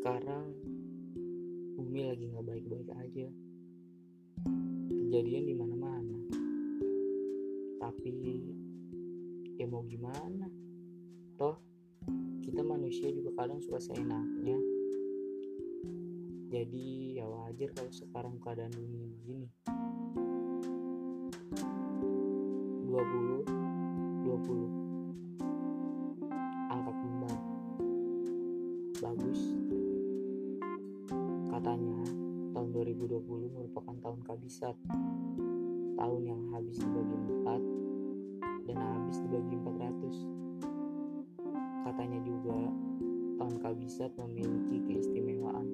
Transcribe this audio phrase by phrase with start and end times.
[0.00, 0.56] sekarang
[1.76, 3.28] bumi lagi nggak baik-baik aja.
[4.88, 6.16] Kejadian di mana-mana.
[7.84, 8.16] Tapi
[9.60, 10.48] ya mau gimana?
[11.36, 11.60] Toh
[12.40, 14.56] kita manusia juga kadang suka seenaknya.
[16.48, 19.52] Jadi ya wajar kalau sekarang keadaan dunia begini
[22.88, 23.44] 20
[24.24, 27.44] 20 angka kembang.
[29.04, 29.59] Bagus
[31.60, 32.00] katanya
[32.56, 33.20] tahun 2020
[33.52, 34.72] merupakan tahun kabisat
[36.00, 37.60] tahun yang habis dibagi empat
[38.64, 42.56] dan habis dibagi 400 katanya juga
[43.36, 45.68] tahun kabisat memiliki keistimewaan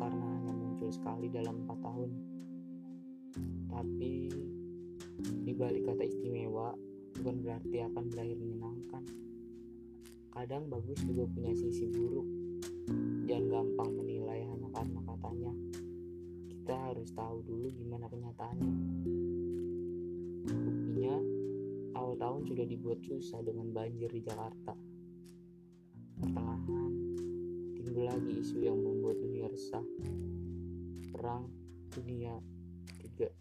[0.00, 2.10] karena hanya muncul sekali dalam empat tahun
[3.68, 4.32] tapi
[5.44, 6.72] di balik kata istimewa
[7.20, 9.04] bukan berarti akan berakhir menyenangkan.
[10.32, 12.24] Kadang bagus juga punya sisi buruk.
[13.28, 13.92] Jangan gampang
[17.00, 18.76] harus tahu dulu gimana kenyataannya.
[20.52, 21.16] Buktinya,
[21.96, 24.76] awal tahun sudah dibuat susah dengan banjir di Jakarta.
[26.20, 26.92] Pertengahan,
[27.72, 29.80] timbul lagi isu yang membuat dunia resah.
[31.08, 31.48] Perang
[31.88, 32.36] dunia
[32.84, 33.32] ketiga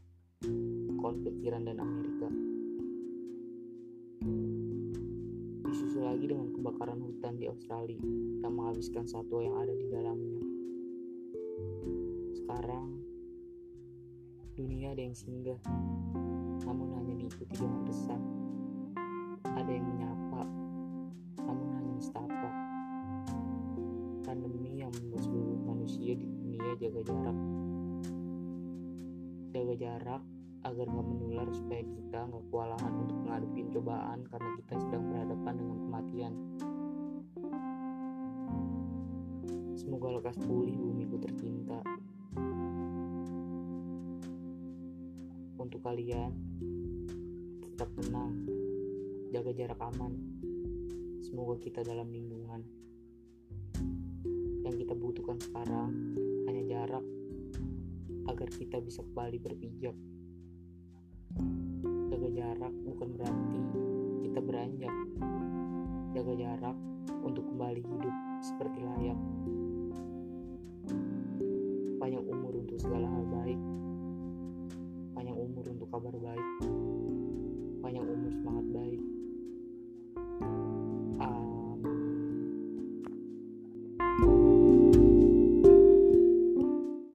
[1.03, 2.31] konflik Iran dan Amerika.
[5.67, 7.99] Disusul lagi dengan kebakaran hutan di Australia
[8.39, 10.43] yang menghabiskan satwa yang ada di dalamnya.
[12.39, 13.08] Sekarang,
[14.59, 15.55] dunia ada yang singgah,
[16.67, 18.21] namun hanya diikuti dengan resah.
[19.55, 20.43] Ada yang menyapa,
[21.47, 22.49] namun hanya nestapa.
[24.27, 27.37] Pandemi yang membuat seluruh manusia di dunia jaga jarak.
[29.55, 30.23] Jaga jarak
[30.67, 35.77] agar gak menular supaya kita gak kewalahan untuk menghadapi cobaan karena kita sedang berhadapan dengan
[35.87, 36.33] kematian.
[39.79, 41.79] Semoga lekas pulih bumiku tercinta.
[45.59, 46.31] Untuk kalian,
[47.59, 48.47] tetap tenang,
[49.35, 50.15] jaga jarak aman.
[51.19, 52.63] Semoga kita dalam lindungan.
[54.63, 56.15] Yang kita butuhkan sekarang
[56.47, 57.03] hanya jarak
[58.31, 59.99] agar kita bisa kembali berpijak.
[62.07, 63.59] Jaga jarak bukan berarti
[64.23, 64.95] kita beranjak.
[66.15, 66.77] Jaga jarak
[67.19, 69.19] untuk kembali hidup seperti layak.
[71.99, 73.78] Panjang umur untuk segala hal baik.
[75.49, 76.47] Umur untuk kabar baik.
[77.81, 79.18] Panjang umur semangat baik.